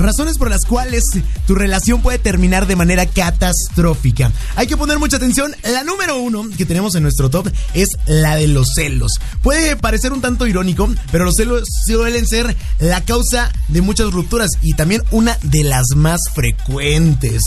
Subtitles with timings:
[0.00, 1.04] razones por las cuales
[1.46, 4.32] tu relación puede terminar de manera catastrófica.
[4.56, 5.54] Hay que poner mucha atención.
[5.62, 9.12] La número uno que tenemos en nuestro top es la de los celos.
[9.42, 14.50] Puede parecer un tanto irónico, pero los celos suelen ser la causa de muchas rupturas
[14.62, 17.42] y también una de las más frecuentes.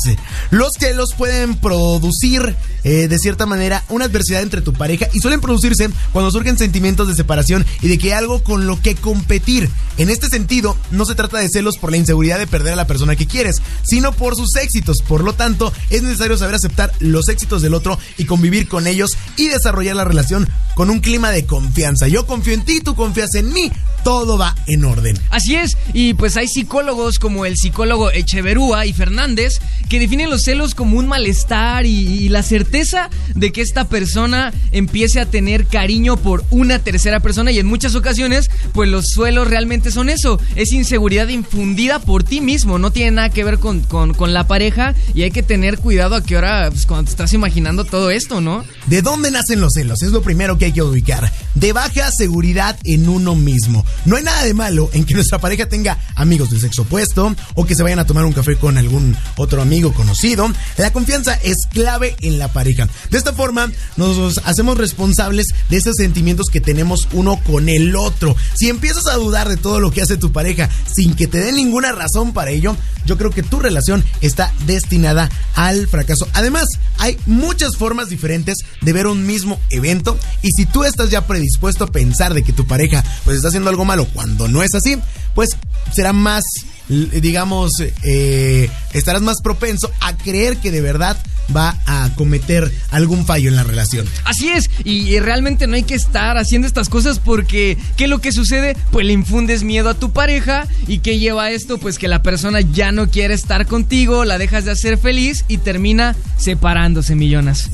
[0.52, 5.42] Los celos pueden producir eh, de cierta manera una adversidad entre tu pareja y suelen
[5.42, 9.70] producirse cuando surgen sentimientos de separación y de que hay algo con lo que competir.
[9.98, 12.88] En este sentido, no se trata de celos por la inseguridad de perder a la
[12.88, 14.98] persona que quieres, sino por sus éxitos.
[15.08, 19.12] Por lo tanto, es necesario saber aceptar los éxitos del otro y convivir con ellos
[19.38, 22.08] y desarrollar la relación con un clima de confianza.
[22.08, 23.72] Yo confío en ti, tú confías en mí,
[24.04, 25.18] todo va en orden.
[25.30, 30.44] Así es, y pues hay psicólogos como el psicólogo Echeverúa y Fernández que definen los
[30.44, 35.68] celos como un malestar y, y, la certeza de que esta persona empiece a tener
[35.68, 40.40] cariño por una tercera persona y en muchas ocasiones pues los suelos realmente son eso,
[40.56, 44.48] es inseguridad infundida por ti mismo, no tiene nada que ver con, con, con la
[44.48, 48.10] pareja y hay que tener cuidado a qué hora pues, cuando te estás imaginando todo
[48.12, 48.64] esto, ¿no?
[48.88, 50.02] ¿De dónde nacen los celos?
[50.02, 51.32] Es lo primero que hay que ubicar.
[51.56, 53.86] De baja seguridad en uno mismo.
[54.06, 57.66] No hay nada de malo en que nuestra pareja tenga amigos del sexo opuesto o
[57.66, 60.52] que se vayan a tomar un café con algún otro amigo conocido.
[60.78, 62.90] La confianza es clave en la pareja.
[63.12, 68.36] De esta forma nos hacemos responsables de esos sentimientos que tenemos uno con el otro.
[68.56, 71.52] Si empiezas a dudar de todo lo que hace tu pareja sin que te dé
[71.52, 76.28] ninguna razón para ello, yo creo que tu relación está destinada al fracaso.
[76.34, 76.66] Además,
[76.98, 81.43] hay muchas formas diferentes de ver un mismo evento y si tú estás ya predispuesto
[81.80, 84.98] a pensar de que tu pareja pues está haciendo algo malo cuando no es así,
[85.34, 85.50] pues
[85.94, 86.44] será más
[86.90, 87.72] digamos,
[88.04, 91.18] eh, estarás más propenso a creer que de verdad
[91.56, 94.06] va a cometer algún fallo en la relación.
[94.26, 98.20] Así es, y realmente no hay que estar haciendo estas cosas porque ¿qué es lo
[98.20, 98.76] que sucede?
[98.92, 101.78] Pues le infundes miedo a tu pareja y ¿qué lleva a esto?
[101.78, 105.58] Pues que la persona ya no quiere estar contigo, la dejas de hacer feliz y
[105.58, 107.72] termina separándose millones.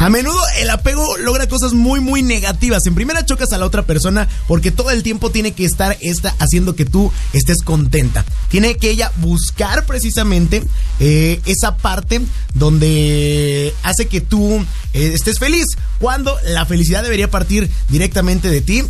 [0.00, 2.86] A menudo el apego logra cosas muy muy negativas.
[2.86, 6.34] En primera chocas a la otra persona porque todo el tiempo tiene que estar esta
[6.38, 8.24] haciendo que tú estés contenta.
[8.48, 10.64] Tiene que ella buscar precisamente
[11.00, 12.22] eh, esa parte
[12.54, 15.66] donde hace que tú eh, estés feliz.
[15.98, 18.82] Cuando la felicidad debería partir directamente de ti.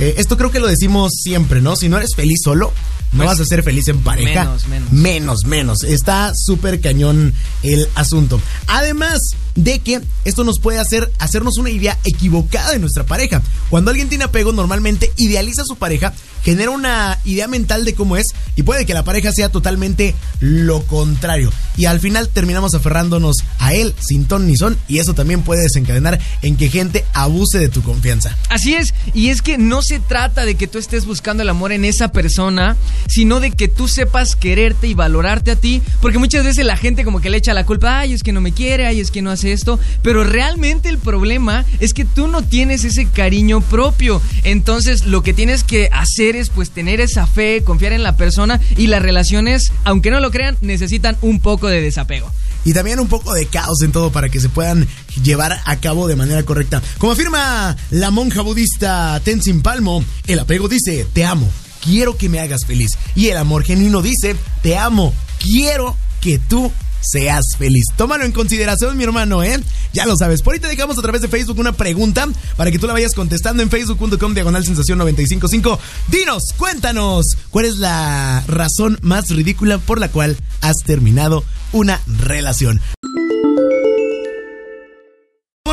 [0.00, 1.76] Eh, esto creo que lo decimos siempre, ¿no?
[1.76, 2.72] Si no eres feliz solo,
[3.12, 4.44] no pues, vas a ser feliz en pareja.
[4.44, 4.92] Menos, menos.
[4.92, 5.84] Menos, menos.
[5.84, 7.32] Está súper cañón
[7.62, 8.40] el asunto.
[8.66, 9.20] Además
[9.56, 13.42] de que esto nos puede hacer hacernos una idea equivocada de nuestra pareja.
[13.70, 16.12] Cuando alguien tiene apego, normalmente idealiza a su pareja,
[16.44, 20.82] genera una idea mental de cómo es y puede que la pareja sea totalmente lo
[20.84, 21.52] contrario.
[21.76, 25.62] Y al final terminamos aferrándonos a él sin ton ni son y eso también puede
[25.62, 28.36] desencadenar en que gente abuse de tu confianza.
[28.48, 31.72] Así es, y es que no se trata de que tú estés buscando el amor
[31.72, 32.76] en esa persona,
[33.08, 37.04] sino de que tú sepas quererte y valorarte a ti, porque muchas veces la gente
[37.04, 39.22] como que le echa la culpa, ay, es que no me quiere, ay, es que
[39.22, 44.20] no hace esto, pero realmente el problema es que tú no tienes ese cariño propio.
[44.44, 48.60] Entonces, lo que tienes que hacer es pues tener esa fe, confiar en la persona
[48.76, 52.30] y las relaciones, aunque no lo crean, necesitan un poco de desapego
[52.66, 54.88] y también un poco de caos en todo para que se puedan
[55.22, 56.82] llevar a cabo de manera correcta.
[56.98, 61.48] Como afirma la monja budista Tenzin Palmo, el apego dice, te amo,
[61.80, 62.98] quiero que me hagas feliz.
[63.14, 66.72] Y el amor genuino dice, te amo, quiero que tú
[67.10, 67.84] seas feliz.
[67.96, 69.60] Tómalo en consideración, mi hermano, ¿eh?
[69.92, 70.42] Ya lo sabes.
[70.42, 73.14] Por ahí te dejamos a través de Facebook una pregunta para que tú la vayas
[73.14, 75.78] contestando en facebook.com diagonal sensación 955.
[76.08, 82.80] Dinos, cuéntanos, ¿cuál es la razón más ridícula por la cual has terminado una relación?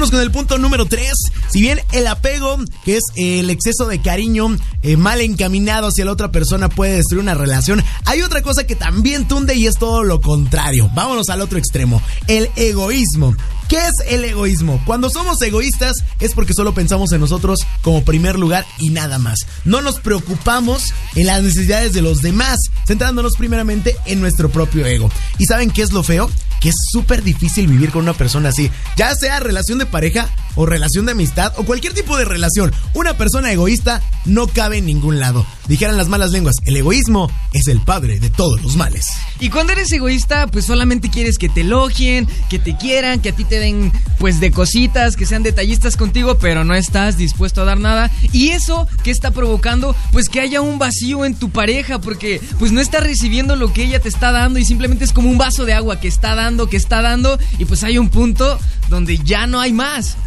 [0.10, 1.14] Con el punto número 3.
[1.50, 6.12] Si bien el apego, que es el exceso de cariño eh, mal encaminado hacia la
[6.12, 10.04] otra persona, puede destruir una relación, hay otra cosa que también tunde y es todo
[10.04, 10.90] lo contrario.
[10.94, 13.34] Vámonos al otro extremo, el egoísmo.
[13.70, 14.82] ¿Qué es el egoísmo?
[14.86, 19.40] Cuando somos egoístas es porque solo pensamos en nosotros como primer lugar y nada más.
[19.64, 25.10] No nos preocupamos en las necesidades de los demás, centrándonos primeramente en nuestro propio ego.
[25.38, 26.30] ¿Y saben qué es lo feo?
[26.64, 30.66] Que es súper difícil vivir con una persona así, ya sea relación de pareja o
[30.66, 32.72] relación de amistad o cualquier tipo de relación.
[32.94, 35.46] Una persona egoísta no cabe en ningún lado.
[35.68, 39.06] Dijeran las malas lenguas, el egoísmo es el padre de todos los males.
[39.40, 43.36] Y cuando eres egoísta, pues solamente quieres que te elogien, que te quieran, que a
[43.36, 47.66] ti te den pues de cositas, que sean detallistas contigo, pero no estás dispuesto a
[47.66, 48.12] dar nada.
[48.32, 52.72] Y eso que está provocando pues que haya un vacío en tu pareja porque pues
[52.72, 55.66] no está recibiendo lo que ella te está dando y simplemente es como un vaso
[55.66, 58.60] de agua que está dando, que está dando y pues hay un punto
[58.90, 60.18] donde ya no hay más.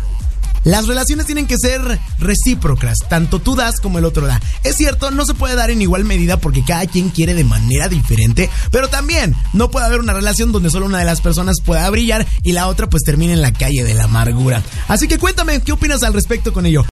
[0.66, 1.80] Las relaciones tienen que ser
[2.18, 4.42] recíprocas, tanto tú das como el otro da.
[4.64, 7.88] Es cierto, no se puede dar en igual medida porque cada quien quiere de manera
[7.88, 11.88] diferente, pero también no puede haber una relación donde solo una de las personas pueda
[11.88, 14.60] brillar y la otra pues termine en la calle de la amargura.
[14.88, 16.84] Así que cuéntame, ¿qué opinas al respecto con ello?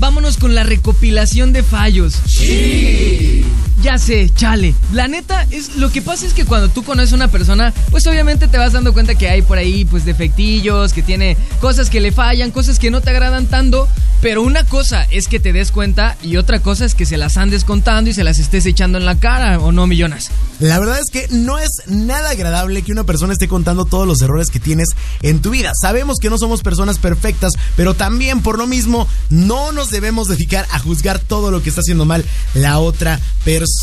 [0.00, 2.14] Vámonos con la recopilación de fallos.
[2.26, 3.44] Sí.
[3.84, 4.74] Ya sé, chale.
[4.94, 8.06] La neta, es lo que pasa es que cuando tú conoces a una persona, pues
[8.06, 12.00] obviamente te vas dando cuenta que hay por ahí pues defectillos, que tiene cosas que
[12.00, 13.86] le fallan, cosas que no te agradan tanto,
[14.22, 17.36] pero una cosa es que te des cuenta y otra cosa es que se las
[17.36, 20.30] andes contando y se las estés echando en la cara, ¿o no, millonas?
[20.60, 24.22] La verdad es que no es nada agradable que una persona esté contando todos los
[24.22, 24.88] errores que tienes
[25.20, 25.72] en tu vida.
[25.78, 30.66] Sabemos que no somos personas perfectas, pero también por lo mismo no nos debemos dedicar
[30.70, 33.73] a juzgar todo lo que está haciendo mal la otra persona.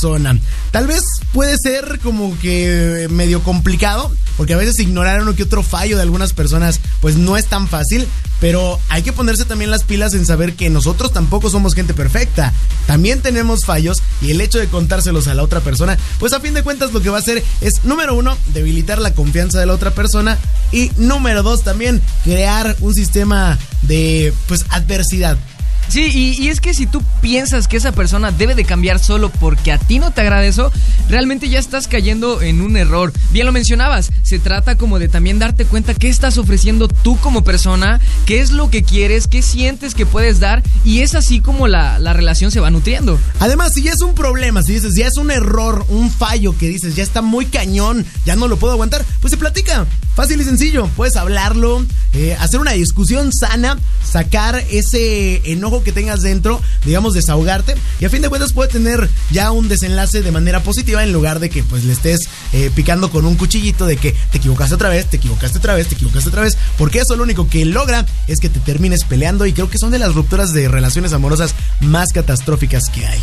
[0.71, 1.01] Tal vez
[1.33, 6.03] puede ser como que medio complicado, porque a veces ignorar uno que otro fallo de
[6.03, 8.07] algunas personas pues no es tan fácil,
[8.39, 12.53] pero hay que ponerse también las pilas en saber que nosotros tampoco somos gente perfecta.
[12.87, 16.53] También tenemos fallos y el hecho de contárselos a la otra persona, pues a fin
[16.53, 19.73] de cuentas lo que va a hacer es, número uno, debilitar la confianza de la
[19.73, 20.39] otra persona
[20.71, 25.37] y número dos, también crear un sistema de pues adversidad.
[25.91, 29.73] Sí, y, es que si tú piensas que esa persona debe de cambiar solo porque
[29.73, 30.41] a ti no te agrada
[31.09, 33.11] realmente ya estás cayendo en un error.
[33.31, 37.43] Bien lo mencionabas, se trata como de también darte cuenta qué estás ofreciendo tú como
[37.43, 41.67] persona, qué es lo que quieres, qué sientes que puedes dar, y es así como
[41.67, 43.19] la, la relación se va nutriendo.
[43.39, 46.69] Además, si ya es un problema, si dices, ya es un error, un fallo que
[46.69, 49.85] dices, ya está muy cañón, ya no lo puedo aguantar, pues se platica.
[50.15, 56.21] Fácil y sencillo, puedes hablarlo, eh, hacer una discusión sana, sacar ese enojo que tengas
[56.21, 57.75] dentro, digamos, desahogarte.
[58.01, 61.39] Y a fin de cuentas puede tener ya un desenlace de manera positiva en lugar
[61.39, 64.89] de que pues le estés eh, picando con un cuchillito de que te equivocaste otra
[64.89, 66.57] vez, te equivocaste otra vez, te equivocaste otra vez.
[66.77, 69.91] Porque eso lo único que logra es que te termines peleando y creo que son
[69.91, 73.21] de las rupturas de relaciones amorosas más catastróficas que hay.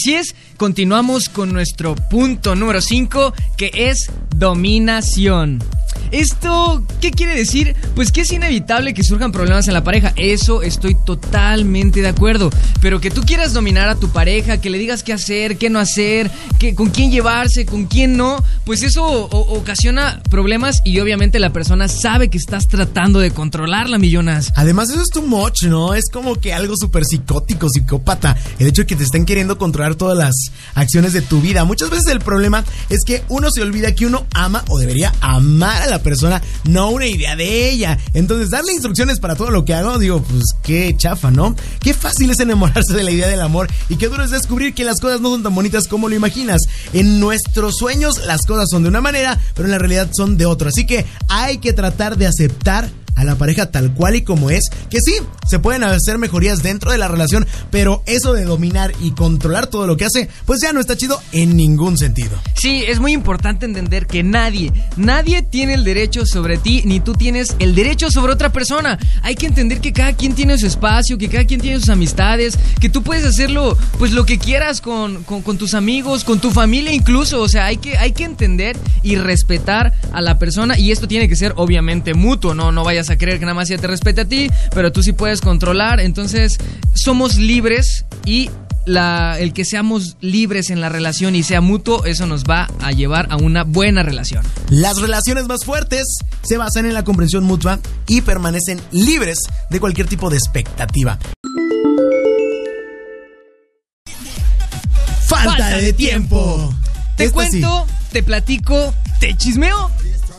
[0.00, 5.62] Así es, continuamos con nuestro punto número 5, que es dominación.
[6.10, 7.76] ¿Esto qué quiere decir?
[7.94, 10.14] Pues que es inevitable que surjan problemas en la pareja.
[10.16, 12.48] Eso estoy totalmente de acuerdo.
[12.80, 15.78] Pero que tú quieras dominar a tu pareja, que le digas qué hacer, qué no
[15.78, 21.52] hacer, que, con quién llevarse, con quién no, pues eso ocasiona problemas y obviamente la
[21.52, 24.52] persona sabe que estás tratando de controlarla, millonas.
[24.56, 25.94] Además, eso es too much, ¿no?
[25.94, 28.36] Es como que algo súper psicótico, psicópata.
[28.58, 30.34] El hecho de que te estén queriendo controlar todas las
[30.74, 31.64] acciones de tu vida.
[31.64, 35.82] Muchas veces el problema es que uno se olvida que uno ama o debería amar
[35.82, 37.98] a la persona, no una idea de ella.
[38.14, 41.56] Entonces, darle instrucciones para todo lo que hago, digo, pues qué chafa, ¿no?
[41.80, 44.84] Qué fácil es enamorarse de la idea del amor y qué duro es descubrir que
[44.84, 46.62] las cosas no son tan bonitas como lo imaginas.
[46.92, 50.44] En nuestros sueños las cosas son de una manera, pero en la realidad son de
[50.44, 50.68] otra.
[50.70, 54.70] Así que hay que tratar de aceptar a la pareja tal cual y como es,
[54.88, 55.14] que sí,
[55.48, 59.86] se pueden hacer mejorías dentro de la relación, pero eso de dominar y controlar todo
[59.86, 62.30] lo que hace, pues ya no está chido en ningún sentido.
[62.54, 67.14] Sí, es muy importante entender que nadie, nadie tiene el derecho sobre ti, ni tú
[67.14, 68.98] tienes el derecho sobre otra persona.
[69.22, 72.58] Hay que entender que cada quien tiene su espacio, que cada quien tiene sus amistades,
[72.80, 76.92] que tú puedes hacerlo, pues lo que quieras con, con, tus amigos, con tu familia
[76.92, 77.40] incluso.
[77.40, 81.28] O sea, hay que, hay que entender y respetar a la persona y esto tiene
[81.28, 84.20] que ser obviamente mutuo, no, no vayas a creer que nada más ella te respete
[84.20, 86.00] a ti, pero tú sí puedes controlar.
[86.00, 86.58] Entonces,
[86.94, 88.50] somos libres y
[88.84, 92.92] la, el que seamos libres en la relación y sea mutuo, eso nos va a
[92.92, 94.44] llevar a una buena relación.
[94.68, 99.38] Las relaciones más fuertes se basan en la comprensión mutua y permanecen libres
[99.70, 101.18] de cualquier tipo de expectativa.
[105.26, 106.74] Falta, de tiempo.
[107.16, 109.90] Te cuento, te platico, te chismeo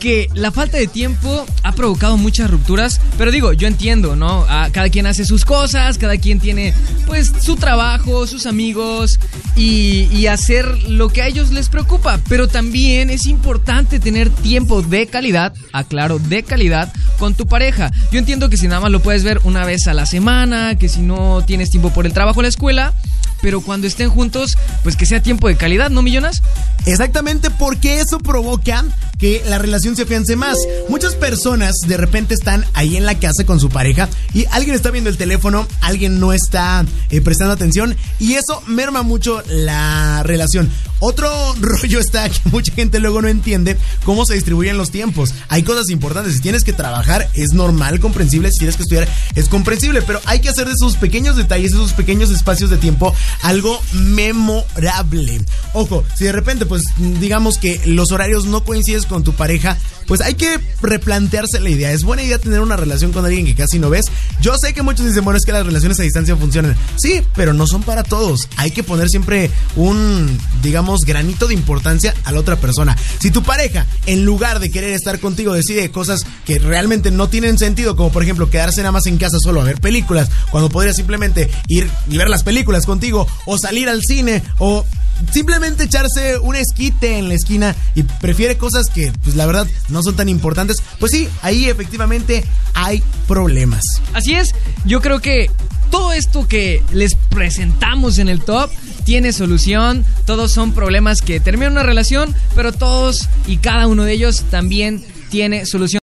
[0.01, 4.48] que la falta de tiempo ha provocado muchas rupturas, pero digo, yo entiendo, ¿no?
[4.72, 6.74] cada quien hace sus cosas, cada quien tiene
[7.05, 9.20] pues su trabajo, sus amigos
[9.55, 14.81] y, y hacer lo que a ellos les preocupa, pero también es importante tener tiempo
[14.81, 17.91] de calidad, aclaro, de calidad con tu pareja.
[18.12, 20.89] Yo entiendo que si nada más lo puedes ver una vez a la semana, que
[20.89, 22.96] si no tienes tiempo por el trabajo o la escuela,
[23.41, 26.41] pero cuando estén juntos, pues que sea tiempo de calidad, ¿no, millonas?
[26.86, 28.84] Exactamente, porque eso provoca
[29.22, 30.58] que la relación se afiance más.
[30.90, 34.90] Muchas personas de repente están ahí en la casa con su pareja y alguien está
[34.90, 40.70] viendo el teléfono, alguien no está eh, prestando atención y eso merma mucho la relación.
[41.00, 41.30] Otro
[41.62, 45.34] rollo está que mucha gente luego no entiende cómo se distribuyen los tiempos.
[45.50, 49.50] Hay cosas importantes, si tienes que trabajar es normal, comprensible, si tienes que estudiar es
[49.50, 53.13] comprensible, pero hay que hacer de esos pequeños detalles, esos pequeños espacios de tiempo
[53.44, 55.42] algo memorable.
[55.74, 56.84] Ojo, si de repente, pues
[57.20, 59.77] digamos que los horarios no coinciden con tu pareja,
[60.08, 61.91] pues hay que replantearse la idea.
[61.91, 64.06] Es buena idea tener una relación con alguien que casi no ves.
[64.41, 66.75] Yo sé que muchos dicen, bueno, es que las relaciones a distancia funcionan.
[66.98, 68.50] Sí, pero no son para todos.
[68.58, 72.98] Hay que poner siempre un, digamos, granito de importancia a la otra persona.
[73.20, 77.58] Si tu pareja, en lugar de querer estar contigo, decide cosas que realmente no tienen
[77.58, 80.94] sentido, como por ejemplo quedarse nada más en casa solo a ver películas, cuando podría
[80.94, 84.86] simplemente ir y ver las películas contigo, o salir al cine, o
[85.32, 90.04] simplemente echarse un esquite en la esquina y prefiere cosas que, pues la verdad, no
[90.04, 93.84] son tan importantes, pues sí, ahí efectivamente hay problemas.
[94.13, 94.54] Así es,
[94.86, 95.50] yo creo que
[95.90, 98.72] todo esto que les presentamos en el top
[99.04, 104.13] tiene solución, todos son problemas que terminan una relación, pero todos y cada uno de
[104.13, 106.00] ellos también tiene solución.